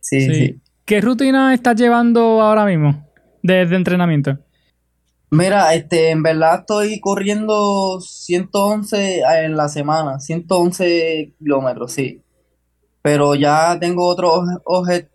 sí, 0.00 0.34
sí. 0.34 0.60
¿Qué 0.86 1.00
rutina 1.00 1.54
estás 1.54 1.76
llevando 1.76 2.40
ahora 2.42 2.64
mismo 2.66 3.06
de, 3.42 3.66
de 3.66 3.76
entrenamiento? 3.76 4.38
Mira, 5.30 5.74
este, 5.74 6.10
en 6.10 6.22
verdad 6.22 6.60
estoy 6.60 7.00
corriendo 7.00 8.00
111 8.00 9.20
en 9.44 9.56
la 9.56 9.68
semana, 9.68 10.20
111 10.20 11.34
kilómetros, 11.38 11.92
sí. 11.92 12.22
Pero 13.02 13.34
ya 13.36 13.78
tengo 13.80 14.06
otro 14.08 14.42
objetivo, 14.64 15.10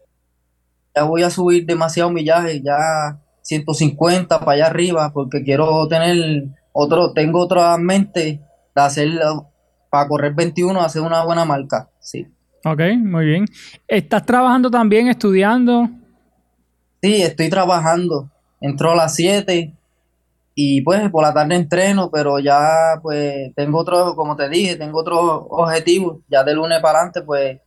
ya 0.96 1.04
voy 1.04 1.24
a 1.24 1.30
subir 1.30 1.66
demasiado 1.66 2.10
millaje, 2.12 2.62
ya 2.64 3.22
150 3.42 4.40
para 4.40 4.52
allá 4.54 4.68
arriba, 4.68 5.12
porque 5.14 5.44
quiero 5.44 5.88
tener 5.88 6.46
otro, 6.80 7.14
tengo 7.14 7.40
otra 7.40 7.78
mente 7.78 8.42
de 8.76 8.82
hacer, 8.82 9.10
para 9.90 10.08
correr 10.08 10.34
21, 10.34 10.80
hacer 10.82 11.02
una 11.02 11.24
buena 11.24 11.46
marca, 11.46 11.90
sí. 12.00 12.28
Ok, 12.66 12.82
muy 12.98 13.26
bien. 13.26 13.46
¿Estás 13.88 14.26
trabajando 14.26 14.70
también, 14.70 15.08
estudiando? 15.08 15.90
Sí, 17.02 17.22
estoy 17.22 17.50
trabajando. 17.50 18.30
Entro 18.60 18.92
a 18.92 18.96
las 18.96 19.16
7 19.16 19.74
y 20.56 20.82
pues 20.82 21.10
por 21.10 21.24
la 21.24 21.34
tarde 21.34 21.56
entreno, 21.56 22.10
pero 22.12 22.40
ya 22.40 23.00
pues 23.02 23.54
tengo 23.56 23.80
otro, 23.80 24.14
como 24.16 24.36
te 24.36 24.50
dije, 24.50 24.76
tengo 24.76 25.00
otros 25.00 25.20
objetivos, 25.50 26.18
ya 26.28 26.44
de 26.44 26.54
lunes 26.54 26.82
para 26.82 27.00
adelante 27.00 27.22
pues, 27.22 27.60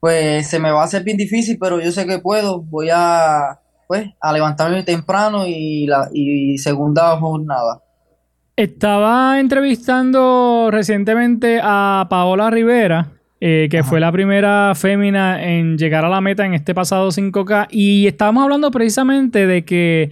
pues 0.00 0.46
se 0.46 0.58
me 0.58 0.70
va 0.70 0.82
a 0.82 0.84
hacer 0.84 1.02
bien 1.02 1.16
difícil, 1.16 1.56
pero 1.58 1.80
yo 1.80 1.90
sé 1.90 2.06
que 2.06 2.18
puedo, 2.18 2.60
voy 2.60 2.90
a 2.92 3.60
pues 3.88 4.10
a 4.20 4.32
levantarme 4.32 4.82
temprano 4.82 5.46
y 5.46 5.86
la 5.86 6.10
y 6.12 6.58
segunda 6.58 7.16
jornada. 7.18 7.82
Estaba 8.60 9.40
entrevistando 9.40 10.68
recientemente 10.70 11.60
a 11.62 12.06
Paola 12.10 12.50
Rivera, 12.50 13.08
eh, 13.40 13.68
que 13.70 13.82
fue 13.82 14.00
la 14.00 14.12
primera 14.12 14.74
fémina 14.74 15.42
en 15.42 15.78
llegar 15.78 16.04
a 16.04 16.10
la 16.10 16.20
meta 16.20 16.44
en 16.44 16.52
este 16.52 16.74
pasado 16.74 17.10
5K, 17.10 17.68
y 17.70 18.06
estábamos 18.06 18.44
hablando 18.44 18.70
precisamente 18.70 19.46
de 19.46 19.64
que 19.64 20.10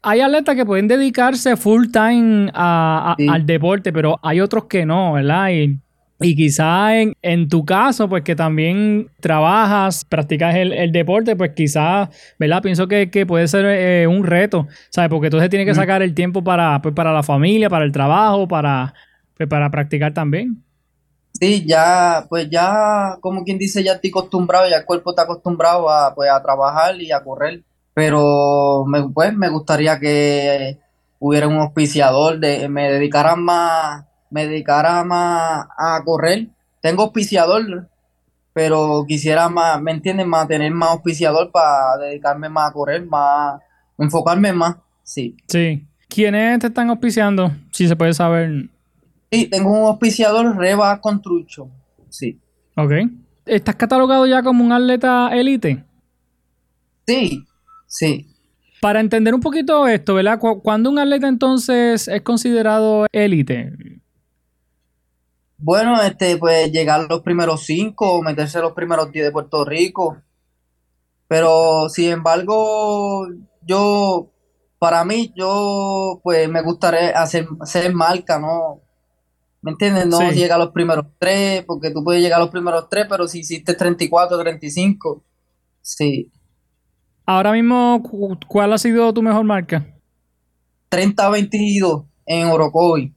hay 0.00 0.20
atletas 0.20 0.54
que 0.54 0.64
pueden 0.64 0.86
dedicarse 0.86 1.56
full 1.56 1.86
time 1.90 2.52
al 2.54 3.44
deporte, 3.44 3.92
pero 3.92 4.20
hay 4.22 4.42
otros 4.42 4.66
que 4.66 4.86
no, 4.86 5.14
¿verdad? 5.14 5.50
Y, 5.50 5.76
y 6.20 6.34
quizá 6.34 7.00
en, 7.00 7.14
en, 7.22 7.48
tu 7.48 7.64
caso, 7.64 8.08
pues 8.08 8.24
que 8.24 8.34
también 8.34 9.08
trabajas, 9.20 10.04
practicas 10.04 10.56
el, 10.56 10.90
deporte, 10.92 11.36
pues 11.36 11.52
quizás, 11.54 12.08
¿verdad? 12.38 12.62
Pienso 12.62 12.88
que, 12.88 13.08
puede 13.26 13.46
ser 13.46 13.64
eh, 13.66 14.06
un 14.06 14.24
reto, 14.24 14.66
¿sabes? 14.90 15.10
Porque 15.10 15.28
entonces 15.28 15.50
tiene 15.50 15.64
que 15.64 15.74
sacar 15.74 16.02
el 16.02 16.14
tiempo 16.14 16.42
para, 16.42 16.82
pues, 16.82 16.94
para 16.94 17.12
la 17.12 17.22
familia, 17.22 17.70
para 17.70 17.84
el 17.84 17.92
trabajo, 17.92 18.48
para, 18.48 18.94
pues, 19.36 19.48
para 19.48 19.70
practicar 19.70 20.12
también. 20.12 20.62
Sí, 21.38 21.64
ya, 21.66 22.26
pues 22.28 22.48
ya, 22.50 23.16
como 23.20 23.44
quien 23.44 23.58
dice, 23.58 23.84
ya 23.84 23.92
estoy 23.92 24.10
acostumbrado, 24.10 24.68
ya 24.68 24.78
el 24.78 24.84
cuerpo 24.84 25.10
está 25.10 25.22
acostumbrado 25.22 25.88
a, 25.88 26.14
pues, 26.14 26.28
a 26.30 26.42
trabajar 26.42 27.00
y 27.00 27.12
a 27.12 27.22
correr 27.22 27.62
pero 27.98 28.84
me, 28.86 29.08
pues 29.08 29.34
me 29.34 29.48
gustaría 29.48 29.98
que 29.98 30.78
hubiera 31.18 31.48
un 31.48 31.56
auspiciador, 31.56 32.38
de, 32.38 32.68
me 32.68 32.92
dedicara 32.92 33.34
más, 33.34 34.04
me 34.30 34.46
dedicara 34.46 35.04
más 35.04 35.66
a 35.76 36.02
correr. 36.04 36.48
Tengo 36.80 37.04
auspiciador, 37.04 37.88
pero 38.52 39.04
quisiera 39.06 39.48
más, 39.48 39.80
¿me 39.80 39.92
entiendes? 39.92 40.26
Más 40.26 40.46
tener 40.48 40.72
más 40.72 40.90
auspiciador 40.90 41.50
para 41.50 41.96
dedicarme 41.98 42.48
más 42.48 42.70
a 42.70 42.72
correr, 42.72 43.04
más, 43.06 43.60
enfocarme 43.98 44.52
más, 44.52 44.76
sí. 45.02 45.36
Sí. 45.48 45.86
¿Quiénes 46.08 46.58
te 46.60 46.68
están 46.68 46.88
auspiciando? 46.88 47.52
Si 47.72 47.86
se 47.86 47.96
puede 47.96 48.14
saber. 48.14 48.70
Sí, 49.30 49.46
tengo 49.46 49.70
un 49.70 49.86
auspiciador, 49.86 50.56
Reba 50.56 51.00
Construction, 51.00 51.70
sí. 52.08 52.40
Ok. 52.76 52.92
¿Estás 53.44 53.76
catalogado 53.76 54.26
ya 54.26 54.42
como 54.42 54.64
un 54.64 54.72
atleta 54.72 55.28
élite? 55.32 55.84
Sí, 57.06 57.44
Sí. 57.88 58.26
Para 58.80 59.00
entender 59.00 59.34
un 59.34 59.40
poquito 59.40 59.88
esto, 59.88 60.14
¿verdad? 60.14 60.38
¿Cuándo 60.38 60.88
un 60.90 61.00
atleta 61.00 61.26
entonces 61.26 62.06
es 62.06 62.22
considerado 62.22 63.06
élite? 63.10 63.72
Bueno, 65.58 66.00
este, 66.02 66.36
pues 66.36 66.70
llegar 66.70 67.00
a 67.00 67.06
los 67.06 67.20
primeros 67.20 67.64
cinco, 67.64 68.22
meterse 68.22 68.60
los 68.60 68.72
primeros 68.72 69.10
diez 69.10 69.26
de 69.26 69.32
Puerto 69.32 69.64
Rico. 69.64 70.16
Pero 71.26 71.88
sin 71.88 72.10
embargo, 72.10 73.26
yo, 73.62 74.30
para 74.78 75.04
mí, 75.04 75.32
yo, 75.36 76.20
pues 76.22 76.48
me 76.48 76.62
gustaría 76.62 77.10
hacer, 77.10 77.46
hacer 77.60 77.92
marca, 77.92 78.38
¿no? 78.38 78.80
¿Me 79.60 79.72
entiendes? 79.72 80.06
No 80.06 80.30
llega 80.30 80.54
a 80.54 80.58
los 80.58 80.70
primeros 80.70 81.06
tres, 81.18 81.64
porque 81.66 81.90
tú 81.90 82.04
puedes 82.04 82.22
llegar 82.22 82.40
a 82.40 82.44
los 82.44 82.50
primeros 82.50 82.88
tres, 82.88 83.06
pero 83.10 83.26
si 83.26 83.40
hiciste 83.40 83.74
34, 83.74 84.38
35, 84.38 85.24
sí. 85.82 86.30
Ahora 87.26 87.52
mismo, 87.52 88.02
¿cuál 88.46 88.72
ha 88.72 88.78
sido 88.78 89.12
tu 89.12 89.22
mejor 89.22 89.44
marca? 89.44 89.84
30-22 90.90 92.06
en 92.24 92.46
Orocovi. 92.46 93.12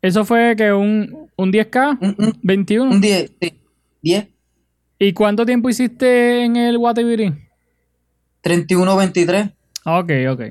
¿Eso 0.00 0.24
fue 0.24 0.54
que 0.56 0.72
un, 0.72 1.30
un 1.42 1.52
10K? 1.52 1.98
Un, 2.00 2.38
21. 2.42 2.90
Un 2.90 3.00
10, 3.00 3.32
sí. 3.40 3.54
10. 4.02 4.28
¿Y 4.98 5.12
cuánto 5.12 5.44
tiempo 5.44 5.68
hiciste 5.68 6.44
en 6.44 6.56
el 6.56 6.78
Guatibiri? 6.78 7.32
31-23. 8.42 9.52
Ok, 9.84 10.10
ok. 10.30 10.42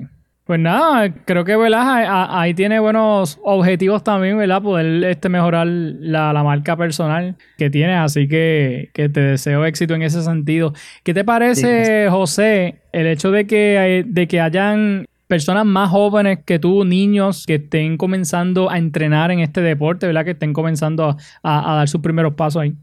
Pues 0.44 0.60
nada, 0.60 1.14
creo 1.24 1.46
que 1.46 1.56
ahí 1.74 2.54
tiene 2.54 2.80
buenos 2.80 3.40
objetivos 3.44 4.04
también, 4.04 4.38
¿verdad? 4.38 4.62
Poder 4.62 5.06
este, 5.06 5.30
mejorar 5.30 5.68
la, 5.68 6.34
marca 6.44 6.76
personal 6.76 7.38
que 7.58 7.70
tienes, 7.70 8.00
así 8.00 8.28
que, 8.28 8.90
te 8.94 9.08
deseo 9.08 9.64
éxito 9.64 9.94
en 9.94 10.02
ese 10.02 10.22
sentido. 10.24 10.74
¿Qué 11.04 11.14
te 11.14 11.24
parece, 11.24 12.10
José, 12.10 12.82
el 12.92 13.08
hecho 13.08 13.32
de 13.32 13.48
que, 13.48 14.04
de 14.06 14.28
que 14.28 14.42
hayan 14.42 15.06
personas 15.32 15.66
más 15.66 15.90
jóvenes 15.90 16.40
que 16.46 16.60
tú, 16.60 16.84
niños, 16.84 17.46
que 17.48 17.56
estén 17.56 17.96
comenzando 17.96 18.70
a 18.70 18.78
entrenar 18.78 19.32
en 19.32 19.40
este 19.40 19.62
deporte, 19.62 20.06
¿verdad? 20.06 20.26
Que 20.26 20.32
estén 20.32 20.52
comenzando 20.52 21.16
a, 21.42 21.76
dar 21.76 21.88
sus 21.88 22.02
primeros 22.02 22.34
pasos 22.34 22.64
ahí. 22.64 22.76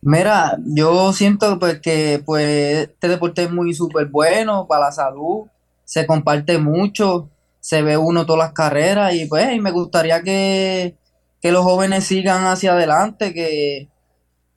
Mira, 0.00 0.56
yo 0.64 1.12
siento 1.12 1.58
pues 1.58 1.80
que 1.80 2.22
pues 2.24 2.88
este 2.88 3.08
deporte 3.08 3.42
es 3.42 3.52
muy 3.52 3.74
súper 3.74 4.06
bueno 4.06 4.66
para 4.66 4.86
la 4.86 4.92
salud 4.92 5.46
se 5.84 6.06
comparte 6.06 6.56
mucho, 6.56 7.28
se 7.60 7.82
ve 7.82 7.98
uno 7.98 8.24
todas 8.24 8.46
las 8.46 8.52
carreras 8.54 9.14
y 9.14 9.26
pues 9.26 9.60
me 9.60 9.70
gustaría 9.70 10.22
que, 10.22 10.96
los 11.42 11.62
jóvenes 11.62 12.04
sigan 12.04 12.46
hacia 12.46 12.72
adelante, 12.72 13.34
que, 13.34 13.88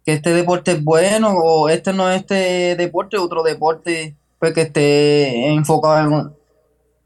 este 0.06 0.30
deporte 0.30 0.72
es 0.74 0.84
bueno 0.84 1.32
o 1.32 1.68
este 1.68 1.92
no 1.92 2.10
es 2.10 2.22
este 2.22 2.78
deporte, 2.78 3.18
otro 3.18 3.44
deporte 3.44 4.16
pues 4.40 4.54
que 4.54 4.62
esté 4.62 5.52
enfocado 5.54 5.98
en, 5.98 6.36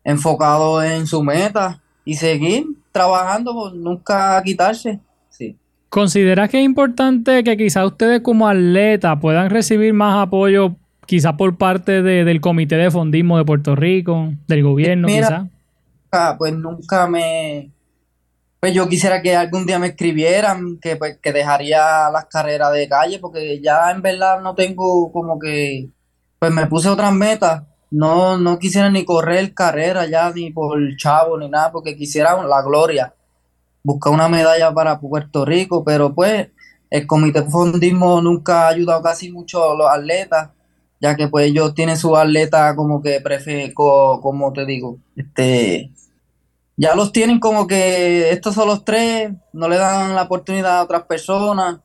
enfocado 0.10 0.84
en 0.84 1.08
su 1.08 1.24
meta 1.24 1.82
y 2.06 2.16
seguir 2.16 2.66
trabajando, 2.92 3.54
pues, 3.54 3.74
nunca 3.74 4.42
quitarse. 4.44 5.00
Sí. 5.30 5.56
¿Consideras 5.90 6.50
que 6.50 6.60
es 6.60 6.66
importante 6.66 7.44
que 7.44 7.58
quizás 7.58 7.86
ustedes 7.86 8.22
como 8.22 8.48
atletas 8.48 9.18
puedan 9.22 9.50
recibir 9.50 9.94
más 9.94 10.22
apoyo 10.22 10.76
quizá 11.10 11.36
por 11.36 11.58
parte 11.58 12.04
del 12.04 12.40
Comité 12.40 12.76
de 12.76 12.92
Fondismo 12.92 13.40
de 13.40 13.44
Puerto 13.44 13.76
Rico, 13.76 14.32
del 14.48 14.62
gobierno, 14.62 15.08
quizá. 15.08 15.48
Pues 16.38 16.54
nunca 16.54 17.08
me... 17.08 17.72
Pues 18.60 18.76
yo 18.76 18.88
quisiera 18.88 19.22
que 19.22 19.36
algún 19.36 19.66
día 19.66 19.80
me 19.80 19.88
escribieran 19.88 20.78
que, 20.80 20.98
pues, 20.98 21.18
que 21.18 21.34
dejaría 21.34 22.12
las 22.12 22.26
carreras 22.26 22.74
de 22.74 22.88
calle, 22.88 23.18
porque 23.18 23.60
ya 23.60 23.90
en 23.90 24.04
verdad 24.04 24.42
no 24.42 24.54
tengo 24.54 25.12
como 25.12 25.40
que... 25.40 25.90
Pues 26.38 26.52
me 26.52 26.68
puse 26.68 26.90
otras 26.90 27.12
metas. 27.12 27.64
No, 27.92 28.38
no 28.38 28.60
quisiera 28.60 28.90
ni 28.90 29.06
correr 29.06 29.54
carrera 29.54 30.06
ya, 30.06 30.32
ni 30.32 30.52
por 30.52 30.80
chavo, 30.98 31.38
ni 31.38 31.50
nada, 31.50 31.72
porque 31.72 31.96
quisiera 31.96 32.42
la 32.44 32.62
gloria. 32.62 33.14
Buscar 33.84 34.14
una 34.14 34.30
medalla 34.30 34.74
para 34.74 35.00
Puerto 35.00 35.46
Rico, 35.46 35.84
pero 35.84 36.14
pues 36.14 36.50
el 36.90 37.08
comité 37.08 37.42
de 37.42 37.50
fondismo 37.50 38.22
nunca 38.22 38.66
ha 38.66 38.70
ayudado 38.70 39.02
casi 39.02 39.32
mucho 39.32 39.72
a 39.72 39.76
los 39.76 39.90
atletas 39.90 40.50
ya 41.00 41.16
que 41.16 41.28
pues 41.28 41.48
ellos 41.48 41.74
tienen 41.74 41.98
su 41.98 42.16
atleta 42.16 42.76
como 42.76 43.02
que 43.02 43.22
prefe, 43.22 43.74
como 43.74 44.54
te 44.54 44.66
digo, 44.66 45.00
este 45.16 45.92
ya 46.76 46.96
los 46.96 47.12
tienen 47.12 47.40
como 47.40 47.68
que 47.68 48.32
estos 48.32 48.56
son 48.56 48.68
los 48.68 48.86
tres, 48.86 49.32
no 49.52 49.68
le 49.68 49.78
dan 49.78 50.16
la 50.16 50.24
oportunidad 50.24 50.80
a 50.80 50.84
otras 50.84 51.04
personas 51.04 51.80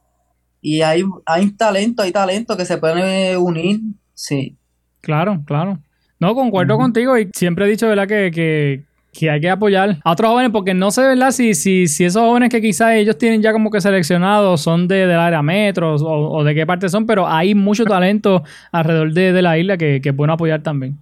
y 0.60 0.82
hay, 0.82 1.02
hay 1.26 1.50
talento, 1.50 2.02
hay 2.02 2.12
talento 2.12 2.56
que 2.56 2.64
se 2.64 2.78
puede 2.78 3.36
unir, 3.36 3.80
sí. 4.14 4.56
Claro, 5.00 5.42
claro. 5.44 5.80
No, 6.20 6.34
concuerdo 6.34 6.76
contigo 6.78 7.18
y 7.18 7.28
siempre 7.34 7.66
he 7.66 7.68
dicho, 7.68 7.88
¿verdad? 7.88 8.06
Que, 8.06 8.30
que, 8.30 8.84
que 9.12 9.30
hay 9.30 9.40
que 9.40 9.50
apoyar 9.50 9.98
a 10.02 10.12
otros 10.12 10.30
jóvenes 10.30 10.52
porque 10.52 10.74
no 10.74 10.90
sé, 10.90 11.02
¿verdad? 11.02 11.30
Si, 11.30 11.54
si, 11.54 11.86
si 11.86 12.04
esos 12.04 12.22
jóvenes 12.22 12.50
que 12.50 12.60
quizás 12.60 12.92
ellos 12.94 13.18
tienen 13.18 13.42
ya 13.42 13.52
como 13.52 13.70
que 13.70 13.80
seleccionados 13.80 14.60
son 14.60 14.88
de, 14.88 15.06
del 15.06 15.18
área 15.18 15.42
metro 15.42 15.94
o, 15.96 16.44
de 16.44 16.54
qué 16.54 16.66
parte 16.66 16.88
son, 16.88 17.06
pero 17.06 17.26
hay 17.26 17.54
mucho 17.54 17.84
talento 17.86 18.42
alrededor 18.72 19.12
de, 19.12 19.42
la 19.42 19.58
isla 19.58 19.76
que, 19.76 20.00
que 20.00 20.10
bueno 20.10 20.34
apoyar 20.34 20.62
también. 20.62 20.98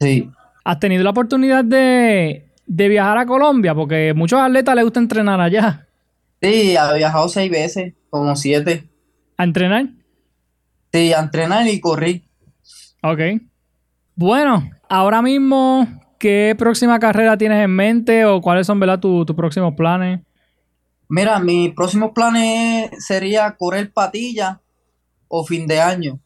Sí. 0.00 0.30
¿Has 0.64 0.78
tenido 0.78 1.02
la 1.02 1.10
oportunidad 1.10 1.64
de, 1.64 2.44
viajar 2.66 3.18
a 3.18 3.26
Colombia? 3.26 3.74
Porque 3.74 4.12
muchos 4.14 4.40
atletas 4.40 4.74
les 4.74 4.84
gusta 4.84 5.00
entrenar 5.00 5.40
allá. 5.40 5.86
Sí, 6.40 6.76
he 6.76 6.96
viajado 6.96 7.28
seis 7.28 7.50
veces, 7.50 7.94
como 8.10 8.34
siete. 8.36 8.84
¿A 9.36 9.44
entrenar? 9.44 9.86
Sí, 10.92 11.12
a 11.12 11.20
entrenar 11.20 11.66
y 11.68 11.80
correr. 11.80 12.22
Ok. 13.02 13.42
Bueno, 14.14 14.70
ahora 14.88 15.22
mismo 15.22 15.86
¿Qué 16.22 16.54
próxima 16.56 17.00
carrera 17.00 17.36
tienes 17.36 17.64
en 17.64 17.74
mente 17.74 18.24
o 18.24 18.40
cuáles 18.40 18.68
son 18.68 18.80
tus 19.00 19.34
próximos 19.34 19.74
planes? 19.74 20.20
Mira, 21.08 21.40
mis 21.40 21.74
próximos 21.74 22.12
planes 22.14 22.92
sería 23.04 23.56
correr 23.58 23.92
patilla 23.92 24.60
o 25.26 25.44
fin 25.44 25.66
de 25.66 25.80
año. 25.80 26.20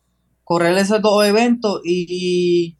Correr 0.44 0.76
esos 0.76 1.00
dos 1.00 1.24
eventos 1.24 1.80
y 1.82 2.76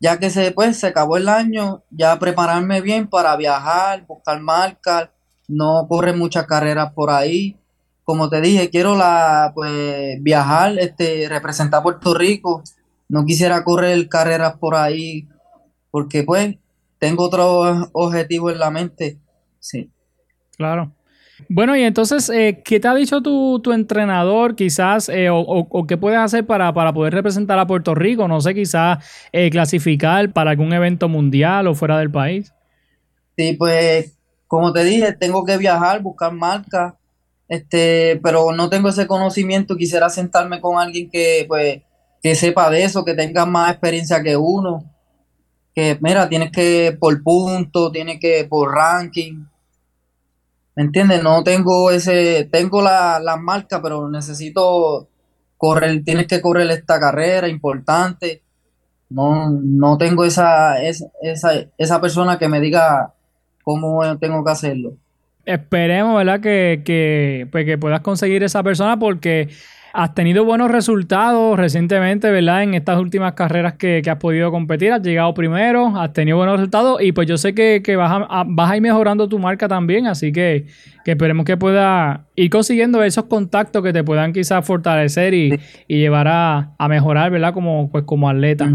ya 0.00 0.18
que 0.18 0.30
se, 0.30 0.50
pues, 0.52 0.78
se 0.80 0.86
acabó 0.86 1.18
el 1.18 1.28
año, 1.28 1.82
ya 1.90 2.18
prepararme 2.18 2.80
bien 2.80 3.08
para 3.08 3.36
viajar, 3.36 4.06
buscar 4.06 4.40
marcas, 4.40 5.10
no 5.48 5.86
correr 5.86 6.16
muchas 6.16 6.46
carreras 6.46 6.94
por 6.94 7.10
ahí. 7.10 7.58
Como 8.04 8.30
te 8.30 8.40
dije, 8.40 8.70
quiero 8.70 8.96
la 8.96 9.52
pues 9.54 10.16
viajar, 10.22 10.78
este, 10.78 11.28
representar 11.28 11.82
Puerto 11.82 12.14
Rico. 12.14 12.62
No 13.08 13.24
quisiera 13.24 13.64
correr 13.64 14.08
carreras 14.08 14.56
por 14.58 14.74
ahí 14.76 15.26
porque 15.90 16.22
pues 16.24 16.56
tengo 16.98 17.24
otro 17.24 17.88
objetivo 17.92 18.50
en 18.50 18.58
la 18.58 18.70
mente. 18.70 19.18
Sí. 19.60 19.90
Claro. 20.56 20.92
Bueno, 21.48 21.76
y 21.76 21.82
entonces, 21.84 22.28
eh, 22.30 22.62
¿qué 22.64 22.80
te 22.80 22.88
ha 22.88 22.94
dicho 22.94 23.22
tu, 23.22 23.60
tu 23.60 23.72
entrenador 23.72 24.56
quizás 24.56 25.08
eh, 25.08 25.30
o, 25.30 25.38
o- 25.38 25.68
o 25.70 25.86
qué 25.86 25.96
puedes 25.96 26.18
hacer 26.18 26.44
para, 26.44 26.74
para 26.74 26.92
poder 26.92 27.14
representar 27.14 27.58
a 27.60 27.66
Puerto 27.66 27.94
Rico? 27.94 28.26
No 28.26 28.40
sé, 28.40 28.54
quizás 28.54 28.98
eh, 29.32 29.48
clasificar 29.48 30.32
para 30.32 30.50
algún 30.50 30.72
evento 30.72 31.08
mundial 31.08 31.68
o 31.68 31.74
fuera 31.76 31.96
del 31.98 32.10
país. 32.10 32.52
Sí, 33.36 33.52
pues 33.52 34.16
como 34.48 34.72
te 34.72 34.82
dije, 34.82 35.12
tengo 35.12 35.44
que 35.44 35.56
viajar, 35.58 36.02
buscar 36.02 36.32
marcas, 36.32 36.94
este, 37.48 38.18
pero 38.22 38.50
no 38.52 38.68
tengo 38.68 38.88
ese 38.88 39.06
conocimiento. 39.06 39.76
Quisiera 39.76 40.08
sentarme 40.10 40.60
con 40.60 40.76
alguien 40.78 41.08
que, 41.08 41.44
pues, 41.46 41.82
que 42.22 42.34
sepa 42.34 42.70
de 42.70 42.84
eso, 42.84 43.04
que 43.04 43.14
tenga 43.14 43.46
más 43.46 43.70
experiencia 43.70 44.22
que 44.22 44.36
uno. 44.36 44.84
Que, 45.74 45.98
mira, 46.00 46.28
tienes 46.28 46.50
que 46.50 46.96
por 46.98 47.22
punto, 47.22 47.90
tienes 47.92 48.18
que 48.20 48.46
por 48.48 48.72
ranking. 48.74 49.44
¿Me 50.74 50.84
entiendes? 50.84 51.22
No 51.22 51.42
tengo 51.42 51.90
ese, 51.90 52.48
tengo 52.50 52.82
la, 52.82 53.20
la 53.20 53.36
marca, 53.36 53.80
pero 53.82 54.08
necesito 54.08 55.08
correr, 55.56 56.02
tienes 56.04 56.26
que 56.26 56.40
correr 56.40 56.70
esta 56.70 56.98
carrera 56.98 57.48
importante. 57.48 58.42
No, 59.10 59.50
no 59.50 59.98
tengo 59.98 60.24
esa, 60.24 60.82
esa, 60.82 61.10
esa, 61.78 62.00
persona 62.00 62.38
que 62.38 62.48
me 62.48 62.60
diga 62.60 63.14
cómo 63.62 64.00
tengo 64.18 64.44
que 64.44 64.50
hacerlo. 64.50 64.92
Esperemos, 65.44 66.16
¿verdad? 66.16 66.40
Que, 66.40 66.82
que, 66.84 67.48
pues, 67.50 67.64
que 67.64 67.78
puedas 67.78 68.02
conseguir 68.02 68.42
esa 68.42 68.62
persona 68.62 68.98
porque 68.98 69.48
has 69.92 70.14
tenido 70.14 70.44
buenos 70.44 70.70
resultados 70.70 71.58
recientemente, 71.58 72.30
¿verdad? 72.30 72.62
En 72.62 72.74
estas 72.74 72.98
últimas 72.98 73.32
carreras 73.32 73.74
que, 73.74 74.00
que 74.02 74.10
has 74.10 74.18
podido 74.18 74.50
competir, 74.50 74.92
has 74.92 75.02
llegado 75.02 75.32
primero, 75.34 75.96
has 75.96 76.12
tenido 76.12 76.36
buenos 76.36 76.56
resultados 76.56 77.02
y 77.02 77.12
pues 77.12 77.26
yo 77.26 77.36
sé 77.36 77.54
que, 77.54 77.82
que 77.82 77.96
vas, 77.96 78.22
a, 78.28 78.44
vas 78.46 78.70
a 78.70 78.76
ir 78.76 78.82
mejorando 78.82 79.28
tu 79.28 79.38
marca 79.38 79.68
también, 79.68 80.06
así 80.06 80.32
que, 80.32 80.66
que 81.04 81.12
esperemos 81.12 81.44
que 81.44 81.56
pueda 81.56 82.26
ir 82.36 82.50
consiguiendo 82.50 83.02
esos 83.02 83.24
contactos 83.24 83.82
que 83.82 83.92
te 83.92 84.04
puedan 84.04 84.32
quizás 84.32 84.64
fortalecer 84.64 85.34
y, 85.34 85.58
y 85.86 85.98
llevar 85.98 86.28
a, 86.28 86.74
a 86.78 86.88
mejorar, 86.88 87.30
¿verdad? 87.30 87.52
Como, 87.54 87.90
pues, 87.90 88.04
como 88.04 88.28
atleta. 88.28 88.68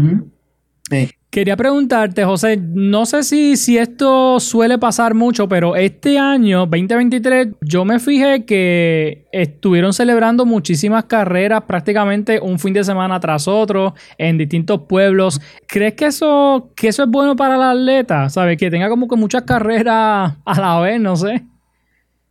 Sí. 0.90 1.08
Quería 1.34 1.56
preguntarte, 1.56 2.24
José, 2.24 2.56
no 2.56 3.06
sé 3.06 3.24
si, 3.24 3.56
si 3.56 3.76
esto 3.76 4.38
suele 4.38 4.78
pasar 4.78 5.14
mucho, 5.14 5.48
pero 5.48 5.74
este 5.74 6.16
año, 6.16 6.60
2023, 6.60 7.48
yo 7.60 7.84
me 7.84 7.98
fijé 7.98 8.44
que 8.44 9.26
estuvieron 9.32 9.92
celebrando 9.92 10.46
muchísimas 10.46 11.06
carreras, 11.06 11.62
prácticamente 11.62 12.38
un 12.38 12.60
fin 12.60 12.72
de 12.72 12.84
semana 12.84 13.18
tras 13.18 13.48
otro, 13.48 13.94
en 14.16 14.38
distintos 14.38 14.82
pueblos. 14.82 15.40
¿Crees 15.66 15.94
que 15.94 16.06
eso, 16.06 16.70
que 16.76 16.86
eso 16.86 17.02
es 17.02 17.10
bueno 17.10 17.34
para 17.34 17.56
el 17.56 17.62
atleta? 17.64 18.30
¿Sabes? 18.30 18.56
Que 18.56 18.70
tenga 18.70 18.88
como 18.88 19.08
que 19.08 19.16
muchas 19.16 19.42
carreras 19.42 20.34
a 20.44 20.60
la 20.60 20.78
vez, 20.78 21.00
no 21.00 21.16
sé. 21.16 21.44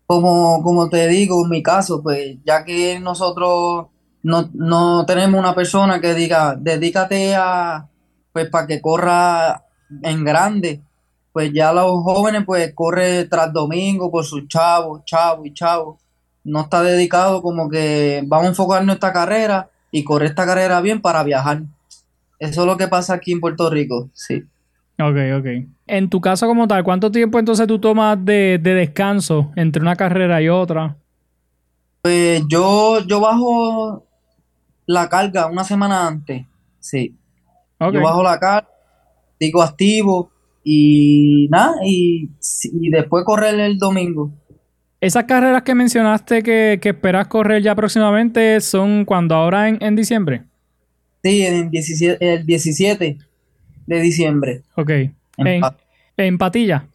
Como, 0.05 0.63
como 0.63 0.88
te 0.88 1.10
digo, 1.10 1.43
en 1.43 1.50
mi 1.50 1.62
caso, 1.62 2.01
pues 2.01 2.38
ya 2.45 2.63
que 2.63 3.01
nosotros 3.01 3.88
no, 4.22 4.50
no 4.53 5.05
tenemos 5.05 5.38
una 5.38 5.53
persona 5.53 6.00
que 6.00 6.13
diga, 6.13 6.55
dedícate 6.57 7.36
a, 7.36 7.89
pues 8.34 8.50
para 8.50 8.68
que 8.68 8.82
corra 8.82 9.63
en 10.02 10.24
grande, 10.25 10.82
pues 11.32 11.52
ya 11.54 11.72
los 11.72 12.04
jóvenes 12.04 12.44
pues 12.46 12.74
corre 12.74 13.25
tras 13.25 13.54
domingo 13.54 14.12
por 14.12 14.25
sus 14.25 14.48
chavos, 14.48 15.06
chavos 15.06 15.46
y 15.48 15.54
chavos. 15.54 16.00
No 16.44 16.62
está 16.62 16.82
dedicado 16.82 17.42
como 17.42 17.70
que 17.70 18.22
vamos 18.25 18.48
a 18.48 18.50
enfocarnos 18.50 18.90
en 18.90 18.96
esta 18.96 19.13
carrera 19.13 19.70
y 19.92 20.04
correr 20.04 20.30
esta 20.30 20.46
carrera 20.46 20.82
bien 20.82 21.00
para 21.02 21.24
viajar. 21.24 21.62
Eso 22.40 22.62
es 22.62 22.68
lo 22.68 22.75
que 22.75 22.88
pasa 22.88 23.13
aquí 23.13 23.32
en 23.32 23.40
Puerto 23.40 23.70
Rico, 23.70 24.10
sí. 24.13 24.44
Ok, 25.00 25.16
ok. 25.38 25.48
En 25.88 26.10
tu 26.10 26.20
caso 26.20 26.48
como 26.48 26.68
tal, 26.68 26.84
¿cuánto 26.84 27.12
tiempo 27.12 27.40
entonces 27.40 27.68
tú 27.68 27.80
tomas 27.80 28.24
de, 28.24 28.60
de 28.62 28.74
descanso 28.74 29.52
entre 29.56 29.82
una 29.82 29.96
carrera 29.96 30.42
y 30.42 30.50
otra? 30.50 30.98
Pues 32.02 32.44
yo, 32.50 33.00
yo 33.08 33.20
bajo 33.22 34.06
la 34.86 35.08
carga 35.08 35.48
una 35.48 35.63
semana 35.63 36.08
antes, 36.08 36.46
sí. 36.80 37.16
Ok. 37.80 37.94
Yo 37.94 38.01
bajo 38.01 38.24
la 38.24 38.39
carga, 38.39 38.70
sigo 39.39 39.62
activo 39.62 40.32
y 40.63 41.48
nada, 41.51 41.75
y, 41.86 42.30
y 42.74 42.89
después 42.89 43.26
correr 43.26 43.60
el 43.60 43.78
domingo. 43.78 44.32
Esas 45.02 45.26
carreras 45.26 45.63
que 45.63 45.76
mencionaste 45.76 46.43
que, 46.43 46.80
que 46.82 46.89
esperas 46.89 47.28
correr 47.28 47.62
ya 47.62 47.76
próximamente 47.76 48.62
son 48.62 49.04
cuando 49.04 49.36
ahora 49.36 49.67
en, 49.67 49.78
en 49.82 49.95
diciembre. 49.95 50.43
Sí, 51.21 51.45
en 51.45 51.69
17, 51.69 52.34
el 52.34 52.45
17 52.45 53.17
de 53.86 54.02
diciembre. 54.02 54.62
Ok. 54.76 54.89
En 54.89 55.47
En, 55.47 55.62
en 56.17 56.38
Patilla. 56.38 56.88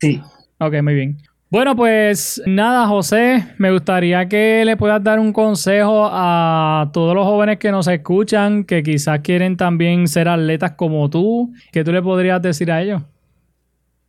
Sí. 0.00 0.20
Ok, 0.58 0.82
muy 0.82 0.94
bien. 0.94 1.18
Bueno, 1.50 1.74
pues 1.74 2.40
nada, 2.46 2.86
José, 2.86 3.44
me 3.58 3.72
gustaría 3.72 4.28
que 4.28 4.64
le 4.64 4.76
puedas 4.76 5.02
dar 5.02 5.18
un 5.18 5.32
consejo 5.32 6.08
a 6.10 6.90
todos 6.92 7.12
los 7.14 7.24
jóvenes 7.26 7.58
que 7.58 7.72
nos 7.72 7.88
escuchan, 7.88 8.62
que 8.62 8.84
quizás 8.84 9.18
quieren 9.20 9.56
también 9.56 10.06
ser 10.06 10.28
atletas 10.28 10.72
como 10.76 11.10
tú. 11.10 11.52
¿Qué 11.72 11.82
tú 11.82 11.90
le 11.92 12.02
podrías 12.02 12.40
decir 12.40 12.70
a 12.70 12.80
ellos? 12.80 13.02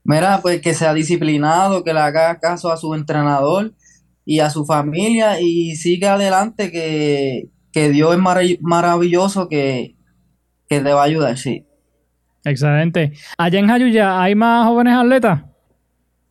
Mira, 0.03 0.39
pues 0.41 0.61
que 0.61 0.73
sea 0.73 0.93
disciplinado, 0.93 1.83
que 1.83 1.93
le 1.93 1.99
haga 1.99 2.39
caso 2.39 2.71
a 2.71 2.77
su 2.77 2.93
entrenador 2.95 3.73
y 4.25 4.39
a 4.39 4.49
su 4.49 4.65
familia 4.65 5.39
y 5.41 5.75
siga 5.75 6.13
adelante, 6.15 6.71
que, 6.71 7.49
que 7.71 7.89
Dios 7.89 8.13
es 8.15 8.19
marav- 8.19 8.57
maravilloso, 8.61 9.47
que, 9.47 9.95
que 10.69 10.81
te 10.81 10.93
va 10.93 11.01
a 11.03 11.05
ayudar, 11.05 11.37
sí. 11.37 11.67
Excelente. 12.43 13.13
Allá 13.37 13.59
en 13.59 13.67
Jayuya, 13.67 14.21
¿hay 14.21 14.35
más 14.35 14.65
jóvenes 14.67 14.95
atletas? 14.95 15.41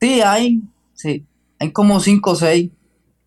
Sí, 0.01 0.21
hay, 0.23 0.61
sí, 1.01 1.27
hay 1.59 1.73
como 1.73 2.01
cinco 2.01 2.33
o 2.33 2.35
seis. 2.37 2.71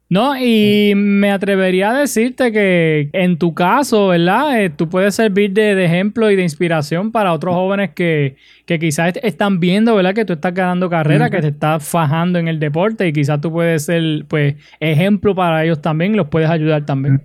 No, 0.09 0.35
y 0.37 0.93
me 0.95 1.31
atrevería 1.31 1.89
a 1.89 1.99
decirte 1.99 2.51
que 2.51 3.09
en 3.13 3.39
tu 3.39 3.55
caso, 3.55 4.09
¿verdad? 4.09 4.61
Eh, 4.61 4.69
tú 4.69 4.87
puedes 4.87 5.15
servir 5.15 5.53
de, 5.53 5.73
de 5.73 5.85
ejemplo 5.85 6.29
y 6.29 6.35
de 6.35 6.43
inspiración 6.43 7.11
para 7.11 7.33
otros 7.33 7.55
jóvenes 7.55 7.91
que, 7.95 8.35
que 8.67 8.77
quizás 8.77 9.15
est- 9.15 9.25
están 9.25 9.59
viendo, 9.59 9.95
¿verdad? 9.95 10.13
Que 10.13 10.25
tú 10.25 10.33
estás 10.33 10.53
ganando 10.53 10.87
carrera, 10.87 11.31
que 11.31 11.41
te 11.41 11.47
estás 11.47 11.83
fajando 11.87 12.37
en 12.37 12.47
el 12.47 12.59
deporte 12.59 13.07
y 13.07 13.13
quizás 13.13 13.41
tú 13.41 13.51
puedes 13.51 13.85
ser, 13.85 14.25
pues, 14.27 14.55
ejemplo 14.79 15.33
para 15.33 15.63
ellos 15.63 15.81
también 15.81 16.15
los 16.15 16.27
puedes 16.27 16.49
ayudar 16.49 16.85
también. 16.85 17.23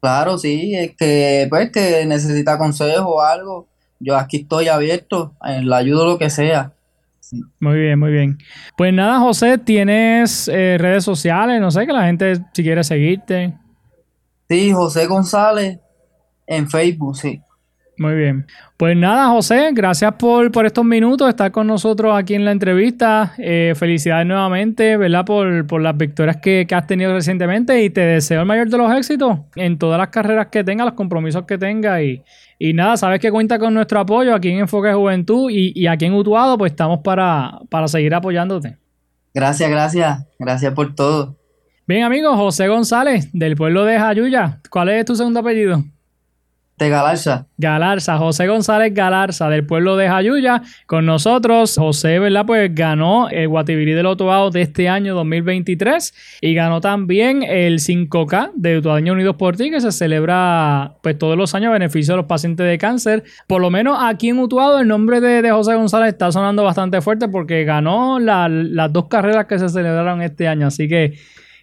Claro, 0.00 0.38
sí, 0.38 0.74
es 0.74 0.96
que 0.96 1.46
pues 1.50 1.70
que 1.70 2.06
necesita 2.06 2.56
consejo 2.56 3.16
o 3.16 3.20
algo. 3.20 3.68
Yo 3.98 4.16
aquí 4.16 4.38
estoy 4.38 4.68
abierto, 4.68 5.36
eh, 5.46 5.60
le 5.62 5.74
ayudo 5.76 6.06
lo 6.06 6.18
que 6.18 6.30
sea. 6.30 6.72
Muy 7.60 7.78
bien, 7.78 7.98
muy 7.98 8.10
bien. 8.10 8.38
Pues 8.76 8.92
nada, 8.92 9.20
José, 9.20 9.58
tienes 9.58 10.48
eh, 10.48 10.76
redes 10.78 11.04
sociales, 11.04 11.60
no 11.60 11.70
sé, 11.70 11.86
que 11.86 11.92
la 11.92 12.04
gente 12.04 12.36
si 12.52 12.62
quiere 12.62 12.82
seguirte. 12.82 13.54
Sí, 14.48 14.72
José 14.72 15.06
González 15.06 15.78
en 16.46 16.68
Facebook, 16.68 17.16
sí. 17.16 17.40
Muy 18.00 18.14
bien. 18.14 18.46
Pues 18.78 18.96
nada, 18.96 19.28
José, 19.28 19.72
gracias 19.74 20.14
por, 20.14 20.50
por 20.50 20.64
estos 20.64 20.86
minutos, 20.86 21.28
estar 21.28 21.52
con 21.52 21.66
nosotros 21.66 22.18
aquí 22.18 22.34
en 22.34 22.46
la 22.46 22.52
entrevista. 22.52 23.34
Eh, 23.36 23.74
felicidades 23.76 24.26
nuevamente, 24.26 24.96
¿verdad? 24.96 25.26
Por, 25.26 25.66
por 25.66 25.82
las 25.82 25.94
victorias 25.98 26.38
que, 26.38 26.64
que 26.66 26.74
has 26.74 26.86
tenido 26.86 27.12
recientemente 27.12 27.84
y 27.84 27.90
te 27.90 28.00
deseo 28.00 28.40
el 28.40 28.46
mayor 28.46 28.70
de 28.70 28.78
los 28.78 28.90
éxitos 28.96 29.40
en 29.54 29.76
todas 29.76 29.98
las 29.98 30.08
carreras 30.08 30.46
que 30.46 30.64
tengas, 30.64 30.86
los 30.86 30.94
compromisos 30.94 31.44
que 31.44 31.58
tengas 31.58 32.00
y, 32.00 32.22
y 32.58 32.72
nada, 32.72 32.96
sabes 32.96 33.20
que 33.20 33.30
cuenta 33.30 33.58
con 33.58 33.74
nuestro 33.74 34.00
apoyo 34.00 34.34
aquí 34.34 34.48
en 34.48 34.60
Enfoque 34.60 34.94
Juventud 34.94 35.50
y, 35.50 35.78
y 35.78 35.86
aquí 35.86 36.06
en 36.06 36.14
Utuado, 36.14 36.56
pues 36.56 36.72
estamos 36.72 37.00
para, 37.00 37.58
para 37.68 37.86
seguir 37.86 38.14
apoyándote. 38.14 38.78
Gracias, 39.34 39.68
gracias, 39.68 40.26
gracias 40.38 40.72
por 40.72 40.94
todo. 40.94 41.36
Bien, 41.86 42.04
amigo, 42.04 42.34
José 42.34 42.66
González, 42.66 43.28
del 43.34 43.56
pueblo 43.56 43.84
de 43.84 43.98
Jayuya. 43.98 44.60
¿Cuál 44.70 44.88
es 44.88 45.04
tu 45.04 45.14
segundo 45.14 45.40
apellido? 45.40 45.84
De 46.80 46.88
Galarza. 46.88 47.46
Galarza, 47.58 48.16
José 48.16 48.46
González 48.46 48.94
Galarza 48.94 49.50
del 49.50 49.66
pueblo 49.66 49.98
de 49.98 50.08
Jayuya. 50.08 50.62
Con 50.86 51.04
nosotros, 51.04 51.76
José, 51.76 52.18
¿verdad? 52.18 52.46
Pues 52.46 52.74
ganó 52.74 53.28
el 53.28 53.48
Guatibirí 53.48 53.92
del 53.92 54.06
Otoao 54.06 54.50
de 54.50 54.62
este 54.62 54.88
año 54.88 55.14
2023 55.14 56.14
y 56.40 56.54
ganó 56.54 56.80
también 56.80 57.42
el 57.42 57.80
5K 57.80 58.52
de 58.54 58.78
Utuadeños 58.78 59.12
Unidos 59.12 59.36
por 59.36 59.58
Ti, 59.58 59.70
que 59.70 59.82
se 59.82 59.92
celebra 59.92 60.94
pues 61.02 61.18
todos 61.18 61.36
los 61.36 61.54
años 61.54 61.68
a 61.68 61.72
beneficio 61.74 62.14
de 62.14 62.18
los 62.22 62.26
pacientes 62.26 62.66
de 62.66 62.78
cáncer. 62.78 63.24
Por 63.46 63.60
lo 63.60 63.68
menos 63.70 63.98
aquí 64.00 64.30
en 64.30 64.38
Utuado 64.38 64.80
el 64.80 64.88
nombre 64.88 65.20
de, 65.20 65.50
José 65.50 65.74
González 65.74 66.08
está 66.14 66.32
sonando 66.32 66.64
bastante 66.64 67.02
fuerte 67.02 67.28
porque 67.28 67.64
ganó 67.64 68.18
la- 68.18 68.48
las 68.48 68.90
dos 68.90 69.06
carreras 69.08 69.44
que 69.44 69.58
se 69.58 69.68
celebraron 69.68 70.22
este 70.22 70.48
año. 70.48 70.68
Así 70.68 70.88
que 70.88 71.18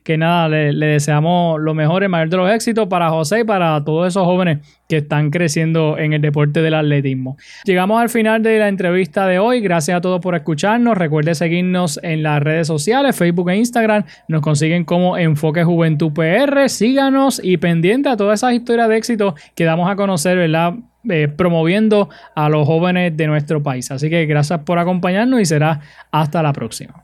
que 0.08 0.18
nada, 0.18 0.48
le, 0.48 0.74
deseamos 0.74 1.60
lo 1.60 1.74
mejor, 1.74 2.02
el 2.02 2.08
mayor 2.08 2.30
de 2.30 2.38
los 2.38 2.50
éxitos 2.50 2.88
para 2.88 3.10
José 3.10 3.42
y 3.42 3.44
para 3.44 3.84
todos 3.84 4.08
esos 4.08 4.24
jóvenes 4.24 4.60
que 4.88 4.96
están 4.96 5.32
creciendo 5.32 5.98
en 5.98 6.14
el 6.14 6.22
deporte 6.22 6.62
del 6.62 6.76
atletismo. 6.76 7.36
Llegamos 7.66 8.02
al 8.02 8.08
final 8.08 8.42
de 8.42 8.58
la 8.58 8.70
entrevista 8.70 9.28
de 9.28 9.38
hoy. 9.38 9.60
Gracias 9.60 9.98
a 9.98 10.00
todos 10.00 10.22
por 10.22 10.34
escucharnos. 10.34 10.98
Recuerde 10.98 11.36
seguirnos 11.36 12.00
en 12.04 12.24
las 12.24 12.42
redes 12.42 12.68
sociales, 12.68 13.18
Facebook 13.18 13.50
e 13.50 13.58
Instagram. 13.58 14.06
Nos 14.30 14.40
consiguen 14.40 14.86
como 14.86 15.18
Enfoque 15.18 15.66
Juventud 15.66 16.14
PR. 16.14 16.70
Síganos 16.70 17.42
y 17.44 17.58
pendiente 17.58 18.08
a 18.08 18.16
todas 18.16 18.40
esas 18.40 18.54
historias 18.54 18.88
de 18.88 18.96
éxito 18.96 19.36
que 19.56 19.66
damos 19.66 19.92
a 19.92 19.98
conocer, 19.98 20.38
¿verdad? 20.38 20.76
eh, 21.10 21.28
promoviendo 21.28 22.10
a 22.34 22.50
los 22.50 22.66
jóvenes 22.66 23.16
de 23.16 23.28
nuestro 23.28 23.62
país. 23.62 23.92
Así 23.92 24.10
que 24.10 24.26
gracias 24.26 24.62
por 24.62 24.80
acompañarnos 24.80 25.42
y 25.42 25.46
será 25.46 25.82
hasta 26.12 26.42
la 26.42 26.54
próxima. 26.54 27.04